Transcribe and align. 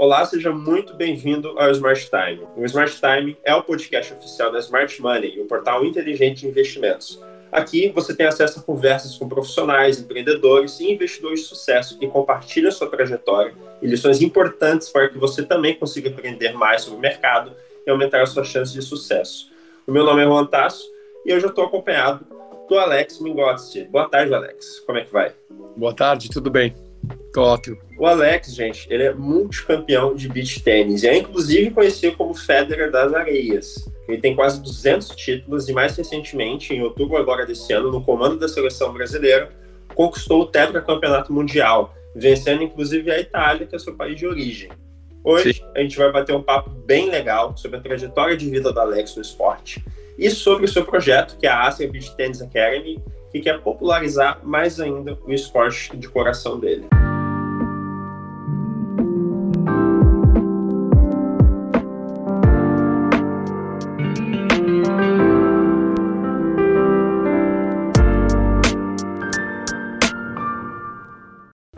Olá, 0.00 0.24
seja 0.24 0.50
muito 0.50 0.94
bem-vindo 0.94 1.48
ao 1.58 1.70
Smart 1.72 2.08
Time. 2.08 2.48
O 2.56 2.64
Smart 2.64 2.90
Time 2.98 3.36
é 3.44 3.54
o 3.54 3.62
podcast 3.62 4.14
oficial 4.14 4.50
da 4.50 4.58
Smart 4.58 4.98
Money, 5.02 5.38
o 5.38 5.44
portal 5.44 5.84
inteligente 5.84 6.40
de 6.40 6.46
investimentos. 6.48 7.22
Aqui 7.52 7.90
você 7.90 8.16
tem 8.16 8.24
acesso 8.24 8.60
a 8.60 8.62
conversas 8.62 9.18
com 9.18 9.28
profissionais, 9.28 10.00
empreendedores 10.00 10.80
e 10.80 10.90
investidores 10.90 11.40
de 11.40 11.46
sucesso 11.48 11.98
que 11.98 12.08
compartilham 12.08 12.72
sua 12.72 12.88
trajetória 12.88 13.52
e 13.82 13.86
lições 13.86 14.22
importantes 14.22 14.88
para 14.88 15.06
que 15.10 15.18
você 15.18 15.42
também 15.42 15.74
consiga 15.74 16.08
aprender 16.08 16.54
mais 16.54 16.80
sobre 16.80 16.96
o 16.96 17.02
mercado 17.02 17.52
e 17.86 17.90
aumentar 17.90 18.22
as 18.22 18.30
suas 18.30 18.48
chances 18.48 18.72
de 18.72 18.80
sucesso. 18.80 19.52
O 19.86 19.92
meu 19.92 20.02
nome 20.02 20.22
é 20.22 20.24
Juan 20.24 20.46
Tasso 20.46 20.82
e 21.26 21.34
hoje 21.34 21.44
eu 21.44 21.50
estou 21.50 21.64
acompanhado 21.66 22.24
do 22.66 22.78
Alex 22.78 23.20
Mingotti. 23.20 23.84
Boa 23.84 24.08
tarde, 24.08 24.32
Alex. 24.32 24.80
Como 24.80 24.96
é 24.96 25.04
que 25.04 25.12
vai? 25.12 25.34
Boa 25.76 25.94
tarde, 25.94 26.30
tudo 26.30 26.50
bem? 26.50 26.74
Ótimo. 27.36 27.78
O 27.98 28.06
Alex, 28.06 28.54
gente, 28.54 28.86
ele 28.90 29.04
é 29.04 29.14
multicampeão 29.14 30.14
de 30.14 30.28
beach 30.28 30.62
tênis 30.62 31.02
e 31.02 31.08
é 31.08 31.16
inclusive 31.16 31.70
conhecido 31.70 32.16
como 32.16 32.34
Federer 32.34 32.90
das 32.90 33.12
Areias. 33.12 33.88
Ele 34.08 34.18
tem 34.18 34.34
quase 34.34 34.60
200 34.62 35.08
títulos 35.10 35.68
e 35.68 35.72
mais 35.72 35.96
recentemente, 35.96 36.74
em 36.74 36.82
outubro 36.82 37.16
agora 37.16 37.46
desse 37.46 37.72
ano, 37.72 37.92
no 37.92 38.02
comando 38.02 38.38
da 38.38 38.48
seleção 38.48 38.92
brasileira, 38.92 39.50
conquistou 39.94 40.42
o 40.42 40.46
tetracampeonato 40.46 41.32
mundial, 41.32 41.94
vencendo 42.14 42.62
inclusive 42.62 43.10
a 43.10 43.20
Itália, 43.20 43.66
que 43.66 43.76
é 43.76 43.78
seu 43.78 43.94
país 43.94 44.16
de 44.16 44.26
origem. 44.26 44.70
Hoje 45.22 45.54
Sim. 45.54 45.64
a 45.76 45.80
gente 45.80 45.96
vai 45.96 46.10
bater 46.10 46.34
um 46.34 46.42
papo 46.42 46.70
bem 46.70 47.10
legal 47.10 47.56
sobre 47.56 47.76
a 47.76 47.80
trajetória 47.80 48.36
de 48.36 48.48
vida 48.48 48.72
do 48.72 48.80
Alex 48.80 49.14
no 49.14 49.22
esporte 49.22 49.84
e 50.18 50.30
sobre 50.30 50.64
o 50.64 50.68
seu 50.68 50.84
projeto, 50.84 51.36
que 51.38 51.46
é 51.46 51.50
a 51.50 51.66
Asia 51.66 51.88
Beach 51.88 52.16
Tennis 52.16 52.40
Academy, 52.40 52.98
que 53.30 53.40
quer 53.40 53.60
popularizar 53.60 54.40
mais 54.42 54.80
ainda 54.80 55.18
o 55.24 55.32
esporte 55.32 55.96
de 55.96 56.08
coração 56.08 56.58
dele. 56.58 56.86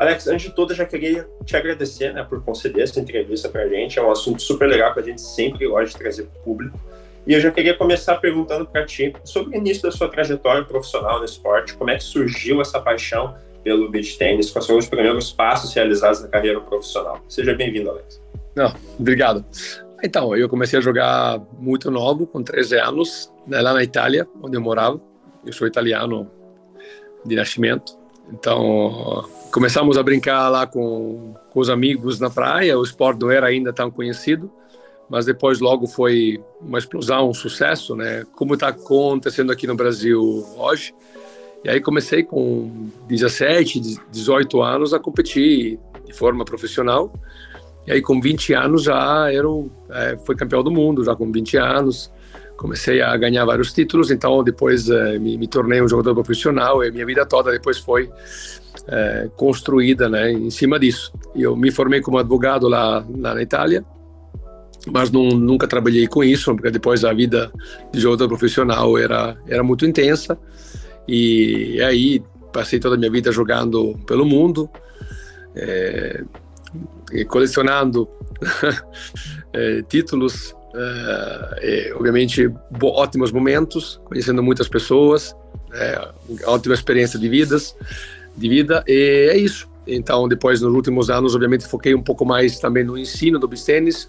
Alex, 0.02 0.26
antes 0.26 0.46
de 0.46 0.52
tudo, 0.52 0.72
eu 0.72 0.76
já 0.76 0.84
queria 0.84 1.28
te 1.44 1.56
agradecer 1.56 2.12
né, 2.12 2.24
por 2.24 2.42
conceder 2.42 2.82
essa 2.82 2.98
entrevista 2.98 3.48
para 3.48 3.62
a 3.62 3.68
gente. 3.68 4.00
É 4.00 4.02
um 4.02 4.10
assunto 4.10 4.42
super 4.42 4.68
legal 4.68 4.92
que 4.92 4.98
a 4.98 5.02
gente 5.02 5.20
sempre 5.20 5.68
gosta 5.68 5.90
de 5.90 5.96
trazer 5.96 6.24
para 6.24 6.40
o 6.40 6.42
público. 6.42 6.80
E 7.24 7.32
eu 7.32 7.40
já 7.40 7.52
queria 7.52 7.72
começar 7.76 8.16
perguntando 8.16 8.66
para 8.66 8.84
ti 8.84 9.14
sobre 9.22 9.56
o 9.56 9.58
início 9.60 9.84
da 9.84 9.92
sua 9.92 10.08
trajetória 10.08 10.64
profissional 10.64 11.20
no 11.20 11.24
esporte, 11.24 11.74
como 11.74 11.88
é 11.90 11.98
que 11.98 12.02
surgiu 12.02 12.60
essa 12.60 12.80
paixão 12.80 13.36
pelo 13.62 13.88
beach 13.88 14.18
tennis, 14.18 14.50
quais 14.50 14.66
foram 14.66 14.80
os 14.80 14.88
primeiros 14.88 15.30
passos 15.30 15.72
realizados 15.72 16.20
na 16.20 16.26
carreira 16.26 16.60
profissional. 16.60 17.20
Seja 17.28 17.54
bem-vindo, 17.54 17.90
Alex. 17.90 18.20
Não, 18.56 18.74
obrigado. 18.98 19.44
Então, 20.02 20.36
eu 20.36 20.48
comecei 20.48 20.80
a 20.80 20.82
jogar 20.82 21.40
muito 21.60 21.92
novo, 21.92 22.26
com 22.26 22.42
13 22.42 22.76
anos, 22.76 23.32
né, 23.46 23.60
lá 23.60 23.72
na 23.72 23.84
Itália, 23.84 24.26
onde 24.42 24.56
eu 24.56 24.60
morava. 24.60 25.00
Eu 25.46 25.52
sou 25.52 25.64
italiano 25.64 26.28
de 27.24 27.36
nascimento. 27.36 28.01
Então, 28.32 29.28
começamos 29.52 29.98
a 29.98 30.02
brincar 30.02 30.48
lá 30.48 30.66
com, 30.66 31.34
com 31.50 31.60
os 31.60 31.68
amigos 31.68 32.18
na 32.18 32.30
praia. 32.30 32.78
O 32.78 32.82
esporte 32.82 33.20
não 33.20 33.30
era 33.30 33.46
ainda 33.46 33.72
tão 33.72 33.90
conhecido, 33.90 34.50
mas 35.08 35.26
depois 35.26 35.60
logo 35.60 35.86
foi 35.86 36.42
uma 36.60 36.78
explosão, 36.78 37.28
um 37.28 37.34
sucesso, 37.34 37.94
né? 37.94 38.24
Como 38.34 38.54
está 38.54 38.68
acontecendo 38.68 39.52
aqui 39.52 39.66
no 39.66 39.74
Brasil 39.74 40.46
hoje. 40.56 40.94
E 41.62 41.68
aí 41.68 41.80
comecei 41.80 42.22
com 42.22 42.88
17, 43.06 44.00
18 44.10 44.62
anos 44.62 44.94
a 44.94 44.98
competir 44.98 45.78
de 46.06 46.12
forma 46.14 46.44
profissional. 46.44 47.12
E 47.86 47.92
aí 47.92 48.00
com 48.00 48.20
20 48.20 48.54
anos 48.54 48.84
já 48.84 49.30
era 49.30 49.46
é, 49.90 50.16
foi 50.24 50.34
campeão 50.34 50.62
do 50.62 50.70
mundo, 50.70 51.04
já 51.04 51.14
com 51.14 51.30
20 51.30 51.56
anos 51.58 52.10
comecei 52.62 53.02
a 53.02 53.16
ganhar 53.16 53.44
vários 53.44 53.72
títulos, 53.72 54.12
então 54.12 54.44
depois 54.44 54.88
eh, 54.88 55.18
me, 55.18 55.36
me, 55.36 55.48
tornei 55.48 55.82
um 55.82 55.88
jogador 55.88 56.14
profissional 56.14 56.84
e 56.84 56.92
minha 56.92 57.04
vida 57.04 57.26
toda 57.26 57.50
depois 57.50 57.78
foi 57.78 58.08
eh, 58.86 59.28
construída 59.36 60.08
né, 60.08 60.30
em 60.30 60.48
cima 60.48 60.78
disso. 60.78 61.12
Eu 61.34 61.56
me 61.56 61.72
formei 61.72 62.00
como 62.00 62.18
advogado 62.18 62.68
lá, 62.68 63.04
lá 63.18 63.34
na 63.34 63.42
Itália, 63.42 63.84
mas 64.86 65.10
não, 65.10 65.30
nunca 65.30 65.66
trabalhei 65.66 66.06
com 66.06 66.22
isso, 66.22 66.54
porque 66.54 66.70
depois 66.70 67.04
a 67.04 67.12
vida 67.12 67.50
de 67.92 67.98
jogador 67.98 68.28
profissional 68.28 68.96
era, 68.96 69.36
era 69.48 69.64
muito 69.64 69.84
intensa 69.84 70.38
e 71.08 71.82
aí 71.82 72.22
passei 72.52 72.78
toda 72.78 72.94
a 72.94 72.98
minha 72.98 73.10
vida 73.10 73.32
jogando 73.32 73.98
pelo 74.06 74.24
mundo, 74.24 74.70
é, 75.56 76.22
colecionando 77.26 78.08
títulos 79.88 80.54
é, 80.74 81.92
obviamente 81.94 82.50
ótimos 82.82 83.30
momentos, 83.30 84.00
conhecendo 84.04 84.42
muitas 84.42 84.68
pessoas, 84.68 85.36
é, 85.72 86.08
ótima 86.44 86.74
experiência 86.74 87.18
de 87.18 87.28
vidas, 87.28 87.76
de 88.36 88.48
vida 88.48 88.82
e 88.86 89.28
é 89.30 89.36
isso. 89.36 89.68
Então 89.86 90.26
depois 90.28 90.60
nos 90.60 90.72
últimos 90.74 91.10
anos, 91.10 91.34
obviamente 91.34 91.66
foquei 91.66 91.94
um 91.94 92.02
pouco 92.02 92.24
mais 92.24 92.58
também 92.58 92.84
no 92.84 92.96
ensino 92.96 93.38
do 93.38 93.48
beach. 93.48 94.08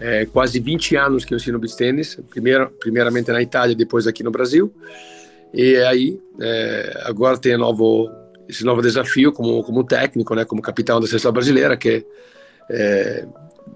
É, 0.00 0.26
quase 0.26 0.58
20 0.58 0.96
anos 0.96 1.24
que 1.24 1.32
eu 1.32 1.36
ensino 1.36 1.58
beach 1.58 1.76
primeiro, 2.28 2.70
primeiramente 2.80 3.30
na 3.30 3.40
Itália, 3.40 3.74
depois 3.74 4.06
aqui 4.06 4.22
no 4.22 4.30
Brasil. 4.30 4.72
E 5.52 5.76
aí 5.76 6.20
é, 6.40 7.02
agora 7.04 7.36
tem 7.36 7.56
novo 7.56 8.10
esse 8.48 8.64
novo 8.64 8.82
desafio 8.82 9.32
como 9.32 9.62
como 9.62 9.84
técnico, 9.84 10.34
né, 10.34 10.44
como 10.44 10.62
capitão 10.62 11.00
da 11.00 11.06
seleção 11.06 11.32
brasileira 11.32 11.76
que 11.76 12.04
é, 12.70 13.26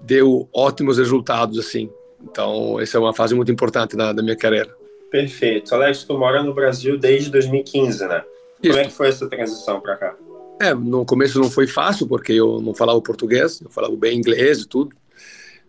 deu 0.03 0.49
ótimos 0.51 0.97
resultados 0.97 1.59
assim 1.59 1.89
então, 2.21 2.79
essa 2.79 2.97
é 2.97 2.99
uma 2.99 3.13
fase 3.13 3.35
muito 3.35 3.51
importante 3.51 3.95
da, 3.95 4.11
da 4.11 4.21
minha 4.21 4.35
carreira. 4.35 4.69
Perfeito. 5.11 5.73
Alex, 5.73 6.03
tu 6.03 6.17
mora 6.17 6.43
no 6.43 6.53
Brasil 6.53 6.97
desde 6.97 7.29
2015, 7.29 8.07
né? 8.07 8.23
Isso. 8.61 8.73
Como 8.73 8.77
é 8.77 8.85
que 8.85 8.93
foi 8.93 9.07
essa 9.09 9.27
transição 9.27 9.79
para 9.79 9.95
cá? 9.95 10.15
É, 10.59 10.73
no 10.73 11.05
começo 11.05 11.39
não 11.39 11.49
foi 11.49 11.67
fácil, 11.67 12.07
porque 12.07 12.33
eu 12.33 12.59
não 12.61 12.73
falava 12.73 12.99
português, 13.01 13.61
eu 13.61 13.69
falava 13.69 13.95
bem 13.95 14.17
inglês 14.17 14.59
e 14.59 14.67
tudo. 14.67 14.95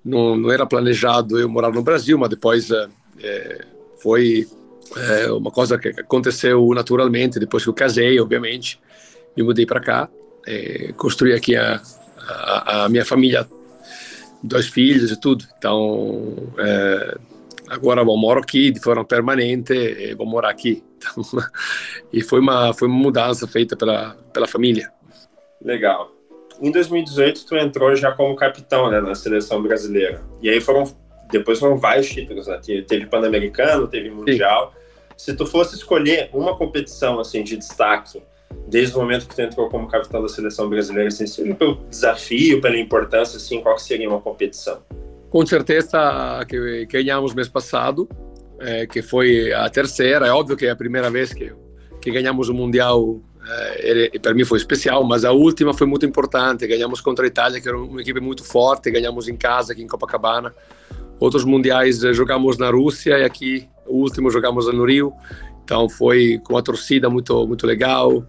Não, 0.04 0.36
não 0.36 0.50
era 0.50 0.64
planejado 0.64 1.38
eu 1.38 1.48
morar 1.48 1.70
no 1.70 1.82
Brasil, 1.82 2.16
mas 2.16 2.30
depois 2.30 2.70
é, 2.70 3.64
foi 3.98 4.48
é, 4.96 5.30
uma 5.30 5.50
coisa 5.50 5.78
que 5.78 5.88
aconteceu 5.88 6.66
naturalmente, 6.74 7.38
depois 7.38 7.62
que 7.62 7.68
eu 7.68 7.74
casei, 7.74 8.18
obviamente. 8.18 8.80
Me 9.36 9.42
mudei 9.42 9.66
para 9.66 9.80
cá, 9.80 10.08
é, 10.46 10.92
construí 10.96 11.34
aqui 11.34 11.54
a, 11.54 11.80
a, 12.16 12.84
a 12.84 12.88
minha 12.88 13.04
família 13.04 13.46
dois 14.42 14.66
filhos 14.66 15.10
e 15.10 15.20
tudo. 15.20 15.44
Então, 15.56 16.34
é, 16.58 17.16
agora 17.68 18.00
eu 18.00 18.16
moro 18.16 18.40
aqui 18.40 18.70
de 18.70 18.80
forma 18.80 19.04
permanente 19.04 19.72
e 19.72 20.14
vou 20.14 20.26
morar 20.26 20.50
aqui. 20.50 20.82
Então, 20.96 21.24
e 22.12 22.22
foi 22.22 22.40
uma, 22.40 22.72
foi 22.72 22.88
uma 22.88 22.98
mudança 22.98 23.46
feita 23.46 23.76
pela, 23.76 24.16
pela 24.32 24.46
família. 24.46 24.90
Legal. 25.62 26.12
Em 26.60 26.72
2018, 26.72 27.46
tu 27.46 27.56
entrou 27.56 27.94
já 27.94 28.12
como 28.12 28.34
capitão 28.34 28.90
né, 28.90 29.00
na 29.00 29.14
seleção 29.14 29.62
brasileira. 29.62 30.22
E 30.42 30.48
aí 30.48 30.60
foram, 30.60 30.84
depois 31.30 31.58
foram 31.58 31.76
vários 31.76 32.08
títulos, 32.08 32.48
né? 32.48 32.60
Teve 32.86 33.06
Pan-Americano, 33.06 33.86
teve 33.86 34.10
Mundial. 34.10 34.72
Sim. 34.72 34.78
Se 35.16 35.36
tu 35.36 35.46
fosse 35.46 35.76
escolher 35.76 36.30
uma 36.32 36.56
competição 36.56 37.20
assim 37.20 37.42
de 37.42 37.56
destaque 37.56 38.20
desde 38.68 38.96
o 38.96 39.00
momento 39.00 39.26
que 39.26 39.34
tu 39.34 39.40
entrou 39.40 39.68
como 39.68 39.88
capitão 39.88 40.22
da 40.22 40.28
seleção 40.28 40.68
brasileira, 40.68 41.08
assim, 41.08 41.26
seja 41.26 41.54
pelo 41.54 41.76
desafio, 41.88 42.60
pela 42.60 42.76
importância, 42.76 43.36
assim, 43.36 43.60
qual 43.60 43.78
seria 43.78 44.08
uma 44.08 44.20
competição? 44.20 44.82
Com 45.30 45.44
certeza 45.44 46.44
que 46.48 46.86
ganhamos 46.86 47.34
mês 47.34 47.48
passado, 47.48 48.08
é, 48.60 48.86
que 48.86 49.02
foi 49.02 49.52
a 49.52 49.68
terceira. 49.68 50.26
É 50.26 50.30
óbvio 50.30 50.56
que 50.56 50.66
é 50.66 50.70
a 50.70 50.76
primeira 50.76 51.10
vez 51.10 51.32
que, 51.32 51.52
que 52.00 52.10
ganhamos 52.10 52.48
o 52.48 52.54
Mundial 52.54 53.20
é, 53.50 54.18
para 54.18 54.34
mim 54.34 54.44
foi 54.44 54.58
especial, 54.58 55.02
mas 55.04 55.24
a 55.24 55.32
última 55.32 55.72
foi 55.72 55.86
muito 55.86 56.04
importante. 56.04 56.66
Ganhamos 56.66 57.00
contra 57.00 57.24
a 57.24 57.28
Itália, 57.28 57.60
que 57.60 57.68
era 57.68 57.78
uma 57.78 58.00
equipe 58.00 58.20
muito 58.20 58.44
forte, 58.44 58.90
ganhamos 58.90 59.28
em 59.28 59.36
casa, 59.36 59.72
aqui 59.72 59.82
em 59.82 59.86
Copacabana. 59.86 60.54
Outros 61.18 61.44
mundiais 61.44 62.04
eh, 62.04 62.12
jogamos 62.12 62.58
na 62.58 62.70
Rússia 62.70 63.18
e 63.18 63.24
aqui 63.24 63.68
o 63.86 63.96
último 63.96 64.30
jogamos 64.30 64.72
no 64.72 64.84
Rio. 64.84 65.12
Então 65.68 65.86
foi 65.86 66.38
com 66.38 66.56
a 66.56 66.62
torcida 66.62 67.10
muito 67.10 67.46
muito 67.46 67.66
legal. 67.66 68.24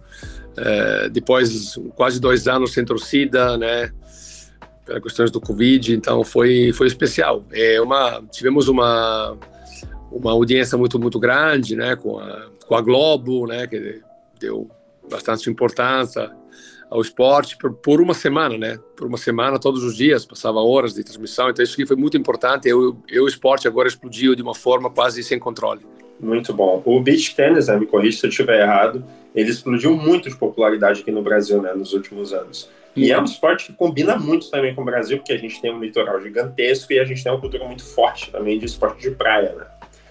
É, 0.58 1.08
depois 1.08 1.74
quase 1.96 2.20
dois 2.20 2.46
anos 2.46 2.74
sem 2.74 2.84
torcida, 2.84 3.56
né? 3.56 3.90
Pelas 4.84 5.02
questões 5.02 5.30
do 5.30 5.40
Covid, 5.40 5.94
então 5.94 6.22
foi 6.22 6.70
foi 6.74 6.86
especial. 6.86 7.42
É 7.50 7.80
uma 7.80 8.22
tivemos 8.30 8.68
uma 8.68 9.38
uma 10.12 10.32
audiência 10.32 10.76
muito 10.76 10.98
muito 10.98 11.18
grande, 11.18 11.74
né? 11.74 11.96
Com 11.96 12.18
a 12.18 12.50
com 12.66 12.74
a 12.74 12.82
Globo, 12.82 13.46
né? 13.46 13.66
Que 13.66 14.02
deu 14.38 14.70
bastante 15.10 15.48
importância 15.48 16.30
ao 16.90 17.00
esporte 17.00 17.56
por, 17.56 17.72
por, 17.72 18.02
uma 18.02 18.12
semana, 18.12 18.58
né? 18.58 18.78
Por 18.96 19.06
uma 19.06 19.16
semana, 19.16 19.58
todos 19.58 19.82
os 19.82 19.96
dias, 19.96 20.26
passava 20.26 20.60
horas 20.60 20.92
de 20.92 21.02
transmissão. 21.02 21.48
Então 21.48 21.64
isso 21.64 21.72
aqui 21.72 21.86
foi 21.86 21.96
muito 21.96 22.18
importante. 22.18 22.68
E 22.68 22.72
o 22.74 23.26
esporte 23.26 23.66
agora 23.66 23.88
explodiu 23.88 24.34
de 24.34 24.42
uma 24.42 24.54
forma 24.54 24.90
quase 24.90 25.22
sem 25.22 25.38
controle. 25.38 25.86
Muito 26.20 26.52
bom. 26.52 26.82
O 26.84 27.00
beach 27.00 27.34
tennis, 27.34 27.68
né, 27.68 27.78
me 27.78 27.86
corrija 27.86 28.18
se 28.18 28.26
eu 28.26 28.30
estiver 28.30 28.60
errado, 28.60 29.04
ele 29.34 29.50
explodiu 29.50 29.96
muito 29.96 30.28
de 30.28 30.36
popularidade 30.36 31.00
aqui 31.00 31.10
no 31.10 31.22
Brasil 31.22 31.62
né, 31.62 31.72
nos 31.72 31.92
últimos 31.92 32.32
anos. 32.32 32.68
E 32.94 33.12
é 33.12 33.18
um 33.18 33.24
esporte 33.24 33.66
que 33.66 33.72
combina 33.72 34.16
muito 34.16 34.50
também 34.50 34.74
com 34.74 34.82
o 34.82 34.84
Brasil, 34.84 35.18
porque 35.18 35.32
a 35.32 35.38
gente 35.38 35.60
tem 35.60 35.72
um 35.72 35.80
litoral 35.80 36.20
gigantesco 36.20 36.92
e 36.92 36.98
a 36.98 37.04
gente 37.04 37.22
tem 37.22 37.30
uma 37.30 37.40
cultura 37.40 37.64
muito 37.64 37.84
forte 37.84 38.30
também 38.30 38.58
de 38.58 38.66
esporte 38.66 39.00
de 39.00 39.12
praia, 39.12 39.54
né? 39.54 39.64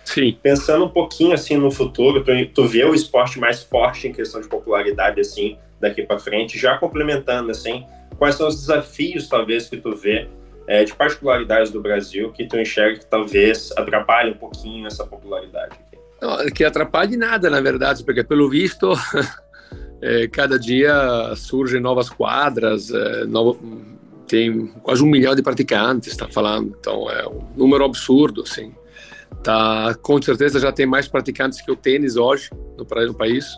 Sim. 0.05 0.35
Pensando 0.41 0.85
um 0.85 0.89
pouquinho 0.89 1.33
assim 1.33 1.57
no 1.57 1.69
futuro, 1.69 2.23
tu, 2.23 2.31
tu 2.53 2.65
vê 2.65 2.83
o 2.83 2.95
esporte 2.95 3.37
mais 3.37 3.61
forte 3.61 4.07
em 4.07 4.13
questão 4.13 4.41
de 4.41 4.47
popularidade 4.47 5.19
assim 5.19 5.57
daqui 5.79 6.01
para 6.01 6.17
frente, 6.17 6.57
já 6.57 6.77
complementando 6.77 7.51
assim, 7.51 7.85
quais 8.17 8.35
são 8.35 8.47
os 8.47 8.55
desafios 8.55 9.27
talvez 9.27 9.69
que 9.69 9.77
tu 9.77 9.95
vê 9.95 10.27
é, 10.67 10.83
de 10.83 10.95
particularidades 10.95 11.71
do 11.71 11.81
Brasil 11.81 12.31
que 12.31 12.47
tu 12.47 12.57
enxerga 12.57 12.99
que 12.99 13.05
talvez 13.05 13.71
atrapalhe 13.77 14.31
um 14.31 14.37
pouquinho 14.37 14.87
essa 14.87 15.05
popularidade? 15.05 15.77
Que 16.53 16.63
atrapalhe 16.63 17.15
nada, 17.15 17.49
na 17.49 17.61
verdade, 17.61 18.03
porque 18.03 18.23
pelo 18.23 18.49
visto 18.49 18.91
é, 20.01 20.27
cada 20.27 20.59
dia 20.59 21.33
surgem 21.35 21.79
novas 21.79 22.09
quadras, 22.09 22.91
é, 22.91 23.25
novo, 23.25 23.59
tem 24.27 24.67
quase 24.83 25.01
um 25.03 25.07
milhão 25.07 25.33
de 25.33 25.41
praticantes, 25.41 26.11
está 26.11 26.27
falando, 26.27 26.75
então 26.79 27.09
é 27.09 27.27
um 27.27 27.41
número 27.55 27.83
absurdo, 27.83 28.43
assim. 28.43 28.73
Tá, 29.43 29.95
com 30.01 30.21
certeza 30.21 30.59
já 30.59 30.71
tem 30.71 30.85
mais 30.85 31.07
praticantes 31.07 31.61
que 31.61 31.71
o 31.71 31.75
tênis 31.75 32.17
hoje 32.17 32.49
no, 32.77 32.85
no 33.05 33.13
país, 33.13 33.57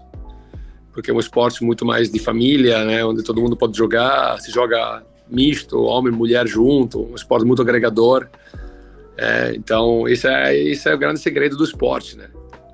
porque 0.94 1.10
é 1.10 1.14
um 1.14 1.20
esporte 1.20 1.64
muito 1.64 1.86
mais 1.86 2.12
de 2.12 2.20
família, 2.20 2.84
né, 2.86 3.04
onde 3.04 3.24
todo 3.24 3.42
mundo 3.42 3.58
pode 3.58 3.76
jogar, 3.78 4.40
se 4.40 4.52
joga 4.52 5.04
misto, 5.30 5.82
homem 5.82 6.14
e 6.14 6.16
mulher 6.16 6.46
junto, 6.48 7.04
um 7.04 7.16
esporte 7.16 7.46
muito 7.46 7.62
agregador. 7.62 8.28
É, 9.18 9.54
então, 9.56 10.08
isso 10.08 10.28
é, 10.28 10.56
isso 10.56 10.88
é 10.90 10.94
o 10.94 10.98
grande 10.98 11.20
segredo 11.20 11.56
do 11.56 11.64
esporte, 11.64 12.18
né? 12.18 12.30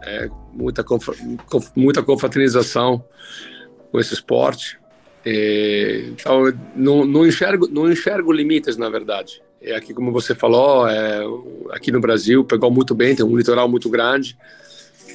É 0.07 0.29
muita, 0.53 0.83
muita 1.75 2.01
confraternização 2.01 3.03
com 3.91 3.99
esse 3.99 4.13
esporte. 4.13 4.79
É, 5.25 6.05
então, 6.07 6.53
não, 6.75 7.05
não, 7.05 7.25
enxergo, 7.25 7.67
não 7.67 7.91
enxergo 7.91 8.31
limites, 8.31 8.77
na 8.77 8.89
verdade. 8.89 9.41
É 9.61 9.75
aqui, 9.75 9.93
como 9.93 10.11
você 10.11 10.33
falou, 10.33 10.87
é, 10.87 11.19
aqui 11.71 11.91
no 11.91 11.99
Brasil 11.99 12.45
pegou 12.45 12.71
muito 12.71 12.95
bem, 12.95 13.15
tem 13.15 13.25
um 13.25 13.35
litoral 13.35 13.67
muito 13.67 13.89
grande. 13.89 14.37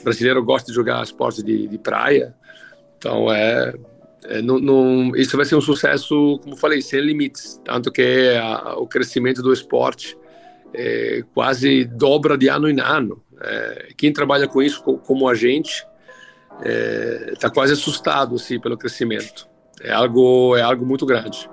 O 0.01 0.05
brasileiro 0.05 0.43
gosta 0.43 0.69
de 0.69 0.75
jogar 0.75 1.03
esporte 1.03 1.43
de, 1.43 1.67
de 1.69 1.79
praia, 1.79 2.35
então 2.99 3.33
é, 3.33 3.75
é 4.25 4.43
não, 4.43 4.59
não, 4.59 5.17
isso 5.17 5.37
vai 5.37 5.47
ser 5.47 5.55
um 5.55 5.61
sucesso, 5.61 6.39
como 6.43 6.57
falei, 6.57 6.83
sem 6.83 7.01
limites. 7.01 7.61
Tanto 7.65 7.91
que 7.91 8.37
a, 8.37 8.75
o 8.77 8.87
crescimento 8.87 9.43
do 9.43 9.53
esporte 9.53 10.19
é, 10.75 11.23
quase 11.33 11.85
dobra 11.85 12.37
de 12.37 12.49
ano 12.49 12.69
em 12.69 12.81
ano. 12.81 13.23
É, 13.43 13.89
quem 13.97 14.13
trabalha 14.13 14.47
com 14.47 14.63
isso, 14.63 14.83
como 14.83 15.29
a 15.29 15.35
gente, 15.35 15.87
está 17.33 17.49
é, 17.49 17.51
quase 17.51 17.73
assustado 17.73 18.37
assim, 18.37 18.61
pelo 18.61 18.77
crescimento. 18.77 19.49
É 19.81 19.93
algo, 19.93 20.57
é 20.57 20.63
algo 20.63 20.85
muito 20.85 21.05
grande. 21.05 21.49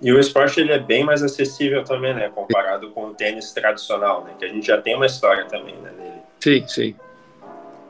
E 0.00 0.12
o 0.12 0.18
esporte 0.18 0.60
ele 0.60 0.72
é 0.72 0.80
bem 0.80 1.04
mais 1.04 1.22
acessível 1.22 1.84
também, 1.84 2.12
né, 2.12 2.28
comparado 2.28 2.90
com 2.90 3.06
o 3.06 3.14
tênis 3.14 3.52
tradicional, 3.52 4.24
né, 4.24 4.32
que 4.36 4.44
a 4.44 4.48
gente 4.48 4.66
já 4.66 4.80
tem 4.80 4.96
uma 4.96 5.06
história 5.06 5.44
também, 5.44 5.76
né, 5.76 5.92
nele. 5.96 6.22
Sim, 6.40 6.66
sim. 6.66 6.96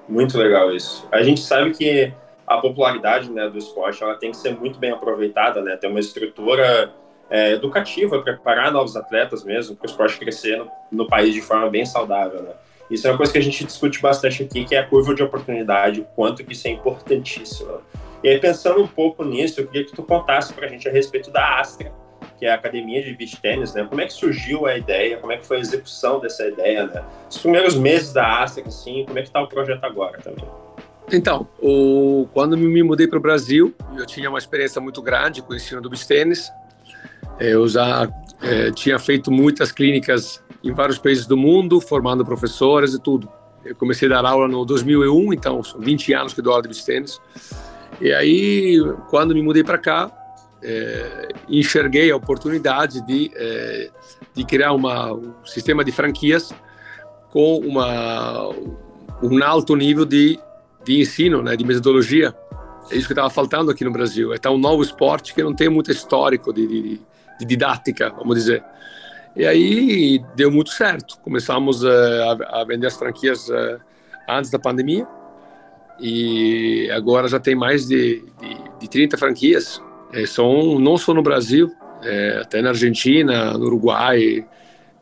Muito 0.06 0.36
legal 0.36 0.74
isso. 0.74 1.08
A 1.10 1.22
gente 1.22 1.40
sabe 1.40 1.72
que 1.72 2.12
a 2.46 2.58
popularidade, 2.58 3.30
né, 3.30 3.48
do 3.48 3.56
esporte, 3.56 4.02
ela 4.02 4.14
tem 4.16 4.30
que 4.30 4.36
ser 4.36 4.54
muito 4.54 4.78
bem 4.78 4.90
aproveitada, 4.90 5.62
né, 5.62 5.74
ter 5.76 5.86
uma 5.86 6.00
estrutura 6.00 6.92
é, 7.30 7.52
educativa 7.52 8.20
para 8.20 8.34
preparar 8.34 8.70
novos 8.70 8.94
atletas 8.94 9.42
mesmo, 9.42 9.74
para 9.74 9.86
o 9.86 9.90
esporte 9.90 10.18
crescer 10.18 10.58
no, 10.58 10.70
no, 10.90 11.08
país 11.08 11.32
de 11.32 11.40
forma 11.40 11.70
bem 11.70 11.86
saudável, 11.86 12.42
né. 12.42 12.52
Isso 12.92 13.06
é 13.06 13.10
uma 13.10 13.16
coisa 13.16 13.32
que 13.32 13.38
a 13.38 13.42
gente 13.42 13.64
discute 13.64 14.02
bastante 14.02 14.42
aqui, 14.42 14.66
que 14.66 14.74
é 14.74 14.80
a 14.80 14.86
curva 14.86 15.14
de 15.14 15.22
oportunidade, 15.22 16.02
o 16.02 16.04
quanto 16.04 16.44
que 16.44 16.52
isso 16.52 16.68
é 16.68 16.70
importantíssimo. 16.72 17.80
E 18.22 18.28
aí, 18.28 18.38
pensando 18.38 18.82
um 18.82 18.86
pouco 18.86 19.24
nisso, 19.24 19.60
eu 19.60 19.66
queria 19.66 19.84
que 19.86 19.92
tu 19.92 20.02
contasse 20.02 20.52
para 20.52 20.66
a 20.66 20.68
gente 20.68 20.86
a 20.86 20.92
respeito 20.92 21.30
da 21.30 21.58
Astra, 21.58 21.90
que 22.38 22.44
é 22.44 22.50
a 22.50 22.54
academia 22.54 23.02
de 23.02 23.14
beach 23.14 23.40
tênis, 23.40 23.72
né? 23.72 23.86
Como 23.88 23.98
é 24.00 24.06
que 24.06 24.12
surgiu 24.12 24.66
a 24.66 24.76
ideia? 24.76 25.16
Como 25.16 25.32
é 25.32 25.38
que 25.38 25.46
foi 25.46 25.56
a 25.56 25.60
execução 25.60 26.20
dessa 26.20 26.46
ideia, 26.46 26.86
né? 26.86 27.02
Os 27.30 27.38
primeiros 27.38 27.74
meses 27.74 28.12
da 28.12 28.42
Astra, 28.42 28.62
assim, 28.66 29.04
como 29.06 29.18
é 29.18 29.22
que 29.22 29.28
está 29.28 29.42
o 29.42 29.48
projeto 29.48 29.84
agora 29.84 30.18
também? 30.18 30.44
Então, 31.10 31.48
o, 31.60 32.28
quando 32.32 32.58
me 32.58 32.82
mudei 32.82 33.06
para 33.06 33.18
o 33.18 33.22
Brasil, 33.22 33.74
eu 33.96 34.04
tinha 34.04 34.28
uma 34.28 34.38
experiência 34.38 34.80
muito 34.80 35.00
grande 35.00 35.40
com 35.40 35.54
o 35.54 35.56
ensino 35.56 35.80
do 35.80 35.88
beach 35.88 36.06
tênis. 36.06 36.52
Eu 37.40 37.66
já 37.66 38.08
é, 38.42 38.70
tinha 38.70 38.98
feito 38.98 39.30
muitas 39.30 39.72
clínicas 39.72 40.41
em 40.62 40.72
vários 40.72 40.98
países 40.98 41.26
do 41.26 41.36
mundo, 41.36 41.80
formando 41.80 42.24
professores 42.24 42.94
e 42.94 43.00
tudo. 43.00 43.28
Eu 43.64 43.76
comecei 43.76 44.08
a 44.08 44.20
dar 44.20 44.28
aula 44.28 44.48
no 44.48 44.64
2001, 44.64 45.32
então 45.32 45.62
são 45.62 45.80
20 45.80 46.12
anos 46.14 46.34
que 46.34 46.42
dou 46.42 46.52
aula 46.52 46.62
de 46.62 46.68
beach 46.68 46.84
tênis. 46.84 47.20
E 48.00 48.12
aí, 48.12 48.78
quando 49.08 49.34
me 49.34 49.42
mudei 49.42 49.62
para 49.62 49.78
cá, 49.78 50.10
é, 50.62 51.28
enxerguei 51.48 52.10
a 52.10 52.16
oportunidade 52.16 53.04
de, 53.06 53.30
é, 53.34 53.90
de 54.34 54.44
criar 54.44 54.72
uma, 54.72 55.12
um 55.12 55.34
sistema 55.44 55.84
de 55.84 55.92
franquias 55.92 56.52
com 57.30 57.58
uma, 57.58 58.48
um 59.22 59.42
alto 59.42 59.74
nível 59.74 60.04
de, 60.04 60.38
de 60.84 61.00
ensino, 61.00 61.42
né, 61.42 61.56
de 61.56 61.64
metodologia. 61.64 62.34
É 62.90 62.96
isso 62.96 63.06
que 63.06 63.12
estava 63.12 63.30
faltando 63.30 63.70
aqui 63.70 63.84
no 63.84 63.92
Brasil. 63.92 64.30
É 64.34 64.50
um 64.50 64.58
novo 64.58 64.82
esporte 64.82 65.34
que 65.34 65.42
não 65.42 65.54
tem 65.54 65.68
muito 65.68 65.90
histórico 65.90 66.52
de, 66.52 66.66
de, 66.66 67.00
de 67.38 67.46
didática, 67.46 68.10
vamos 68.10 68.36
dizer. 68.36 68.62
E 69.34 69.46
aí 69.46 70.22
deu 70.36 70.50
muito 70.50 70.70
certo. 70.70 71.18
Começamos 71.20 71.82
uh, 71.82 71.88
a, 71.88 72.60
a, 72.60 72.64
vender 72.64 72.86
as 72.86 72.96
franquias 72.96 73.48
uh, 73.48 73.80
antes 74.28 74.50
da 74.50 74.58
pandemia 74.58 75.06
e 76.02 76.90
agora 76.90 77.28
já 77.28 77.38
tem 77.38 77.54
mais 77.54 77.86
de, 77.86 78.24
de, 78.40 78.56
de 78.80 78.88
30 78.88 79.16
franquias. 79.16 79.80
É, 80.12 80.26
são 80.26 80.78
não 80.78 80.98
só 80.98 81.14
no 81.14 81.22
Brasil, 81.22 81.70
é, 82.02 82.40
até 82.42 82.60
na 82.60 82.70
Argentina, 82.70 83.52
no 83.52 83.66
Uruguai, 83.66 84.46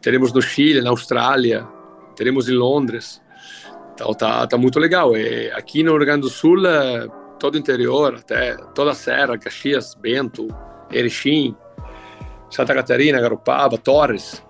teremos 0.01 0.33
no 0.33 0.43
Chile, 0.43 0.83
na 0.83 0.91
Austrália, 0.91 1.67
teremos 2.15 2.49
em 2.49 2.55
Londres. 2.55 3.21
Então 3.95 4.13
tá, 4.13 4.47
tá 4.47 4.59
muito 4.59 4.79
legal. 4.79 5.17
É, 5.17 5.51
aqui 5.53 5.83
no 5.83 5.93
Rio 5.93 6.01
Grande 6.01 6.23
do 6.23 6.29
Sul, 6.29 6.67
é, 6.67 7.09
todo 7.39 7.55
o 7.55 7.59
interior, 7.59 8.17
até 8.17 8.55
toda 8.75 8.91
a 8.91 8.95
Serra, 8.95 9.39
Caxias, 9.39 9.95
Bento, 9.95 10.49
Erechim, 10.91 11.57
Santa 12.51 12.75
Catarina, 12.75 13.21
Garopaba, 13.21 13.79
Torres. 13.79 14.43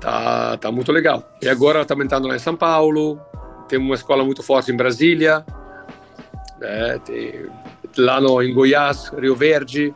Tá, 0.00 0.56
tá 0.56 0.72
muito 0.72 0.90
legal. 0.90 1.22
E 1.42 1.48
agora 1.48 1.82
está 1.82 1.94
lá 1.94 2.34
em 2.34 2.38
São 2.38 2.56
Paulo, 2.56 3.20
tem 3.68 3.78
uma 3.78 3.94
escola 3.94 4.24
muito 4.24 4.42
forte 4.42 4.72
em 4.72 4.76
Brasília, 4.76 5.44
né? 6.58 6.98
Tem, 7.04 7.46
lá 7.96 8.20
no, 8.20 8.42
em 8.42 8.52
Goiás, 8.52 9.12
Rio 9.16 9.34
Verde, 9.34 9.94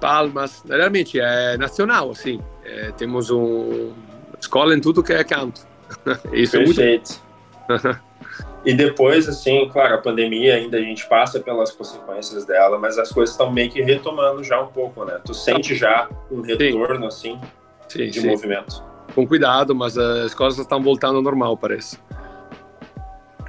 Palmas, 0.00 0.62
realmente 0.66 1.20
é 1.20 1.56
nacional, 1.58 2.10
assim. 2.10 2.40
É, 2.64 2.90
temos 2.92 3.30
uma 3.30 3.92
escola 4.40 4.74
em 4.74 4.80
tudo 4.80 5.02
que 5.02 5.12
é 5.12 5.22
canto. 5.22 5.66
Isso 6.32 6.56
Perfeito. 6.56 7.20
é 7.68 7.72
muito. 7.72 8.00
e 8.64 8.74
depois, 8.74 9.28
assim, 9.28 9.68
claro, 9.70 9.94
a 9.94 9.98
pandemia 9.98 10.54
ainda 10.54 10.76
a 10.76 10.80
gente 10.80 11.06
passa 11.08 11.40
pelas 11.40 11.70
consequências 11.70 12.44
dela, 12.44 12.78
mas 12.78 12.98
as 12.98 13.10
coisas 13.10 13.34
estão 13.34 13.50
meio 13.50 13.70
que 13.70 13.80
retomando 13.80 14.44
já 14.44 14.60
um 14.60 14.66
pouco, 14.66 15.04
né? 15.04 15.18
Tu 15.24 15.32
sente 15.32 15.74
já 15.74 16.08
um 16.30 16.42
retorno, 16.42 17.10
sim. 17.10 17.38
assim, 17.38 17.48
sim, 17.88 18.10
de 18.10 18.20
sim. 18.20 18.26
movimento? 18.28 18.84
Com 19.14 19.26
cuidado, 19.26 19.74
mas 19.74 19.96
as 19.96 20.34
coisas 20.34 20.60
estão 20.60 20.82
voltando 20.82 21.16
ao 21.16 21.22
normal, 21.22 21.56
parece. 21.56 21.98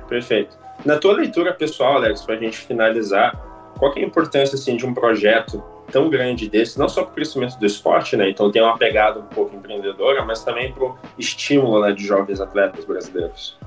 Perfeito. 0.08 0.58
Na 0.86 0.98
tua 0.98 1.14
leitura 1.14 1.54
pessoal, 1.54 1.96
Alex, 1.96 2.24
para 2.24 2.36
a 2.36 2.38
gente 2.38 2.58
finalizar, 2.58 3.36
qual 3.78 3.94
é 3.96 4.00
a 4.00 4.04
importância 4.04 4.56
assim, 4.56 4.78
de 4.78 4.86
um 4.86 4.94
projeto 4.94 5.62
tão 5.92 6.10
grande 6.10 6.50
desse, 6.50 6.80
não 6.80 6.88
só 6.88 7.04
para 7.04 7.12
o 7.12 7.14
crescimento 7.16 7.60
do 7.60 7.66
esporte, 7.66 8.16
né? 8.16 8.30
Então 8.30 8.50
tem 8.50 8.62
uma 8.62 8.78
pegada 8.78 9.20
um 9.20 9.26
pouco 9.26 9.56
empreendedora, 9.56 10.24
mas 10.24 10.44
também 10.44 10.72
para 10.72 10.86
o 10.86 10.98
estímulo 11.18 11.82
né, 11.82 11.92
de 11.92 12.06
jovens 12.06 12.40
atletas 12.40 12.86
brasileiros. 12.86 13.58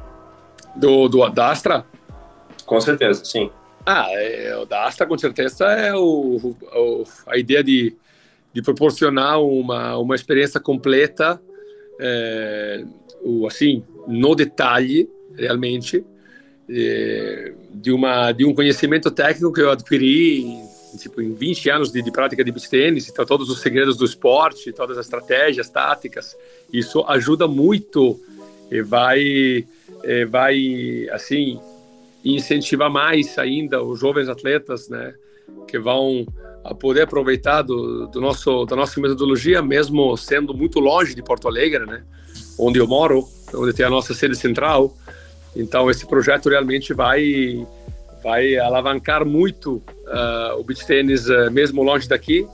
Do, 0.76 1.08
do 1.08 1.28
da 1.28 1.50
Astra? 1.50 1.84
Com 2.66 2.80
certeza, 2.80 3.24
sim. 3.24 3.50
Ah, 3.86 4.06
é, 4.10 4.56
o 4.56 4.64
da 4.64 4.86
Astra 4.86 5.06
com 5.06 5.16
certeza 5.18 5.66
é 5.66 5.94
o, 5.94 6.54
o, 6.74 7.04
a 7.26 7.36
ideia 7.36 7.62
de, 7.62 7.94
de 8.52 8.62
proporcionar 8.62 9.40
uma, 9.42 9.96
uma 9.98 10.14
experiência 10.14 10.58
completa, 10.58 11.40
é, 12.00 12.84
o, 13.22 13.46
assim, 13.46 13.84
no 14.06 14.34
detalhe, 14.34 15.08
realmente, 15.36 16.04
de 16.66 17.92
uma 17.92 18.32
de 18.32 18.44
um 18.44 18.54
conhecimento 18.54 19.10
técnico 19.10 19.52
que 19.52 19.60
eu 19.60 19.70
adquiri 19.70 20.40
em, 20.40 20.66
tipo 20.96 21.20
em 21.20 21.34
20 21.34 21.68
anos 21.68 21.92
de, 21.92 22.00
de 22.00 22.10
prática 22.10 22.42
de 22.42 22.50
beach 22.50 22.70
tênis 22.70 23.08
então 23.08 23.26
todos 23.26 23.50
os 23.50 23.60
segredos 23.60 23.98
do 23.98 24.04
esporte 24.04 24.72
todas 24.72 24.96
as 24.96 25.04
estratégias 25.04 25.68
táticas 25.68 26.34
isso 26.72 27.04
ajuda 27.06 27.46
muito 27.46 28.18
e 28.70 28.80
vai 28.80 29.66
e 30.02 30.24
vai 30.24 31.06
assim 31.10 31.60
incentivar 32.24 32.90
mais 32.90 33.38
ainda 33.38 33.82
os 33.82 34.00
jovens 34.00 34.28
atletas 34.28 34.88
né 34.88 35.14
que 35.68 35.78
vão 35.78 36.26
a 36.64 36.74
poder 36.74 37.02
aproveitar 37.02 37.62
do, 37.62 38.06
do 38.06 38.20
nosso 38.20 38.64
da 38.64 38.76
nossa 38.76 39.00
metodologia 39.00 39.60
mesmo 39.60 40.16
sendo 40.16 40.54
muito 40.54 40.80
longe 40.80 41.14
de 41.14 41.22
Porto 41.22 41.48
Alegre 41.48 41.84
né 41.86 42.02
onde 42.58 42.78
eu 42.78 42.86
moro 42.86 43.28
onde 43.54 43.72
tem 43.72 43.84
a 43.84 43.90
nossa 43.90 44.14
sede 44.14 44.36
central 44.36 44.96
então 45.54 45.90
esse 45.90 46.06
projeto 46.06 46.48
realmente 46.48 46.94
vai 46.94 47.66
vai 48.24 48.56
alavancar 48.56 49.22
muito 49.26 49.82
uh, 50.06 50.58
o 50.58 50.64
beach 50.64 50.86
tênis, 50.86 51.28
uh, 51.28 51.50
mesmo 51.50 51.82
longe 51.82 52.08
daqui, 52.08 52.48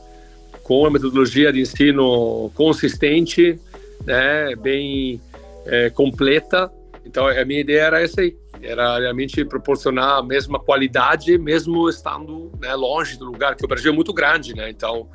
com 0.65 0.81
uma 0.81 0.91
metodologia 0.91 1.53
de 1.53 1.61
ensino 1.61 2.51
consistente, 2.57 3.57
né, 4.05 4.57
bem 4.57 5.21
é, 5.67 5.89
completa. 5.91 6.71
Então, 7.05 7.27
a 7.27 7.45
minha 7.45 7.61
ideia 7.61 7.83
era 7.83 8.03
essa 8.03 8.21
aí, 8.21 8.37
era 8.63 8.99
realmente 8.99 9.45
proporcionar 9.45 10.19
a 10.19 10.23
mesma 10.23 10.59
qualidade, 10.59 11.37
mesmo 11.39 11.89
estando 11.89 12.53
né, 12.61 12.75
longe 12.75 13.19
do 13.19 13.25
lugar, 13.25 13.57
que 13.57 13.65
o 13.65 13.69
Brasil 13.69 13.93
é 13.93 13.95
muito 13.95 14.13
grande, 14.13 14.55
né? 14.55 14.69
Então, 14.69 15.09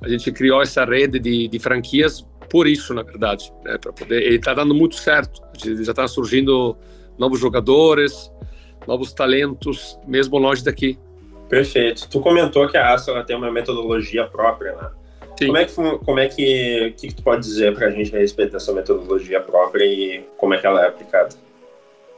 a 0.00 0.08
gente 0.08 0.30
criou 0.32 0.62
essa 0.62 0.84
rede 0.84 1.18
de, 1.18 1.48
de 1.48 1.58
franquias 1.58 2.26
por 2.48 2.66
isso, 2.66 2.94
na 2.94 3.02
verdade, 3.02 3.52
né? 3.64 3.76
Para 3.78 3.92
poder, 3.92 4.32
e 4.32 4.36
está 4.36 4.54
dando 4.54 4.74
muito 4.74 4.96
certo. 4.96 5.42
Já 5.84 5.92
está 5.92 6.08
surgindo 6.08 6.76
novos 7.18 7.38
jogadores, 7.38 8.32
novos 8.86 9.12
talentos, 9.12 9.98
mesmo 10.06 10.38
longe 10.38 10.64
daqui. 10.64 10.98
Perfeito. 11.48 12.08
Tu 12.08 12.20
comentou 12.20 12.68
que 12.68 12.76
a 12.76 12.92
Asa 12.92 13.22
tem 13.24 13.36
uma 13.36 13.50
metodologia 13.50 14.26
própria, 14.26 14.74
né? 14.76 14.90
Sim. 15.38 15.46
Como 15.46 15.58
é 15.58 15.64
que 15.64 15.74
como 15.74 16.18
é 16.18 16.28
que, 16.28 16.94
que, 16.96 17.08
que 17.08 17.14
tu 17.14 17.22
pode 17.22 17.42
dizer 17.42 17.72
para 17.72 17.86
a 17.86 17.90
gente 17.90 18.14
a 18.14 18.18
respeito 18.18 18.52
dessa 18.52 18.72
metodologia 18.72 19.40
própria 19.40 19.84
e 19.84 20.24
como 20.36 20.52
é 20.52 20.58
que 20.58 20.66
ela 20.66 20.82
é 20.82 20.88
aplicada? 20.88 21.28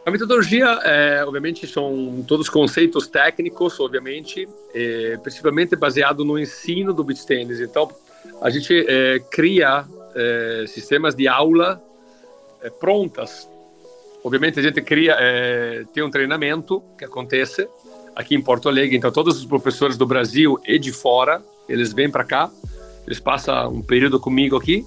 A 0.07 0.11
metodologia, 0.11 0.67
é, 0.83 1.23
obviamente, 1.23 1.67
são 1.67 2.25
todos 2.27 2.49
conceitos 2.49 3.07
técnicos, 3.07 3.79
obviamente, 3.79 4.49
é, 4.75 5.19
principalmente 5.23 5.77
baseado 5.77 6.25
no 6.25 6.39
ensino 6.39 6.95
do 6.95 7.05
beach 7.05 7.27
tennis. 7.27 7.61
Então, 7.61 7.91
a 8.41 8.49
gente 8.49 8.87
é, 8.89 9.19
cria 9.31 9.85
é, 10.15 10.65
sistemas 10.67 11.15
de 11.15 11.29
aula 11.29 11.79
é, 12.63 12.71
prontas. 12.71 13.47
Obviamente, 14.25 14.59
a 14.59 14.63
gente 14.63 14.81
cria, 14.81 15.15
é, 15.21 15.85
tem 15.93 16.03
um 16.03 16.11
treinamento 16.11 16.83
que 16.97 17.05
acontece 17.05 17.69
aqui 18.17 18.35
em 18.35 18.41
Porto 18.41 18.71
Alegre. 18.71 18.97
Então, 18.97 19.13
todos 19.13 19.39
os 19.39 19.45
professores 19.45 19.99
do 19.99 20.07
Brasil 20.07 20.59
e 20.67 20.79
de 20.79 20.93
fora, 20.93 21.43
eles 21.69 21.93
vêm 21.93 22.11
para 22.11 22.25
cá, 22.25 22.51
eles 23.11 23.19
passam 23.19 23.73
um 23.73 23.83
período 23.83 24.21
comigo 24.21 24.57
aqui. 24.57 24.87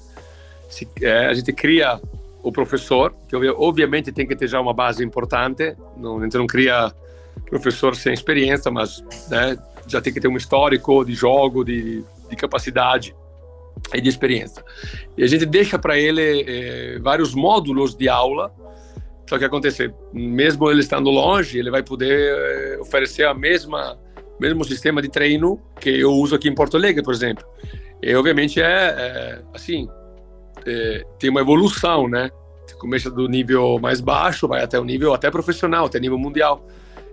Se, 0.69 0.87
a 1.05 1.33
gente 1.33 1.51
cria 1.51 1.99
o 2.41 2.53
professor, 2.53 3.13
que 3.27 3.35
obviamente 3.35 4.13
tem 4.13 4.25
que 4.25 4.33
ter 4.33 4.47
já 4.47 4.61
uma 4.61 4.73
base 4.73 5.03
importante, 5.03 5.75
não, 5.97 6.19
a 6.19 6.23
gente 6.23 6.37
não 6.37 6.47
cria 6.47 6.93
professor 7.49 7.95
sem 7.95 8.13
experiência, 8.13 8.71
mas 8.71 9.03
né, 9.29 9.57
já 9.87 10.01
tem 10.01 10.13
que 10.13 10.21
ter 10.21 10.29
um 10.29 10.37
histórico 10.37 11.03
de 11.03 11.13
jogo, 11.13 11.65
de, 11.65 12.01
de 12.29 12.35
capacidade 12.37 13.13
e 13.93 13.99
de 13.99 14.07
experiência. 14.07 14.63
E 15.17 15.23
a 15.23 15.27
gente 15.27 15.45
deixa 15.45 15.77
para 15.77 15.97
ele 15.97 16.45
eh, 16.47 16.99
vários 16.99 17.33
módulos 17.33 17.93
de 17.93 18.07
aula, 18.07 18.53
só 19.27 19.37
que 19.37 19.43
acontece, 19.43 19.93
mesmo 20.13 20.71
ele 20.71 20.79
estando 20.79 21.09
longe, 21.09 21.59
ele 21.59 21.69
vai 21.69 21.83
poder 21.83 22.33
eh, 22.37 22.77
oferecer 22.79 23.25
a 23.25 23.33
mesma 23.33 23.97
mesmo 24.39 24.63
sistema 24.65 25.01
de 25.01 25.09
treino 25.09 25.61
que 25.79 25.89
eu 25.89 26.11
uso 26.11 26.35
aqui 26.35 26.49
em 26.49 26.55
Porto 26.55 26.75
Alegre, 26.75 27.03
por 27.03 27.13
exemplo. 27.13 27.45
E 28.03 28.13
obviamente 28.15 28.61
é, 28.61 28.65
é 28.65 29.41
assim, 29.53 29.87
é, 30.65 31.05
tem 31.17 31.29
uma 31.29 31.39
evolução, 31.39 32.07
né? 32.09 32.29
Você 32.65 32.75
começa 32.75 33.09
do 33.09 33.27
nível 33.27 33.79
mais 33.79 34.01
baixo, 34.01 34.47
vai 34.47 34.61
até 34.61 34.79
o 34.79 34.83
nível 34.83 35.13
até 35.13 35.31
profissional, 35.31 35.85
até 35.85 35.99
nível 35.99 36.17
mundial. 36.17 36.65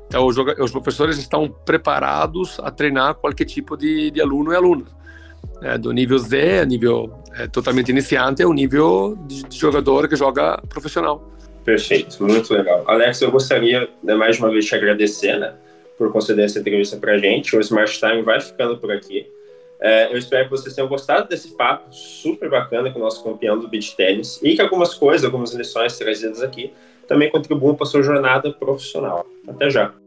Então, 0.08 0.26
os, 0.26 0.36
os 0.36 0.72
professores 0.72 1.18
estão 1.18 1.48
preparados 1.48 2.58
a 2.60 2.70
treinar 2.70 3.14
qualquer 3.14 3.44
tipo 3.44 3.76
de, 3.76 4.10
de 4.10 4.20
aluno 4.20 4.52
e 4.52 4.56
aluna. 4.56 4.84
É, 5.62 5.78
do 5.78 5.92
nível 5.92 6.18
Z, 6.18 6.66
nível 6.66 7.22
é, 7.36 7.46
totalmente 7.46 7.90
iniciante, 7.90 8.42
ao 8.42 8.52
nível 8.52 9.16
de, 9.26 9.44
de, 9.44 9.56
jogador 9.56 10.08
que 10.08 10.16
joga 10.16 10.60
profissional. 10.68 11.30
Perfeito, 11.64 12.22
muito 12.24 12.52
legal. 12.52 12.82
Alex, 12.88 13.20
eu 13.20 13.30
gostaria, 13.30 13.88
né, 14.02 14.14
mais 14.14 14.38
uma 14.38 14.50
vez, 14.50 14.66
te 14.66 14.74
agradecer 14.74 15.38
né, 15.38 15.54
por 15.96 16.10
conceder 16.10 16.46
essa 16.46 16.58
entrevista 16.58 16.96
para 16.96 17.12
a 17.12 17.18
gente. 17.18 17.54
O 17.56 17.60
Smart 17.60 17.96
Time 17.98 18.22
vai 18.22 18.40
ficando 18.40 18.78
por 18.78 18.90
aqui. 18.90 19.26
É, 19.80 20.12
eu 20.12 20.18
espero 20.18 20.44
que 20.44 20.50
vocês 20.50 20.74
tenham 20.74 20.88
gostado 20.88 21.28
desse 21.28 21.56
papo 21.56 21.92
super 21.92 22.50
bacana 22.50 22.90
com 22.92 22.98
o 22.98 23.02
nosso 23.02 23.24
campeão 23.24 23.58
do 23.58 23.66
beach 23.66 23.96
tennis 23.96 24.38
e 24.42 24.54
que 24.54 24.60
algumas 24.60 24.94
coisas, 24.94 25.24
algumas 25.24 25.54
lições 25.54 25.96
trazidas 25.96 26.42
aqui 26.42 26.72
também 27.08 27.30
contribuam 27.30 27.74
para 27.74 27.86
a 27.86 27.90
sua 27.90 28.02
jornada 28.02 28.52
profissional. 28.52 29.26
Até 29.48 29.70
já! 29.70 29.99